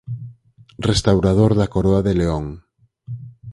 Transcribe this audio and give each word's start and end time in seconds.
Restaurador 0.89 1.51
da 1.59 1.71
coroa 1.73 2.01
de 2.07 2.13
León. 2.19 2.45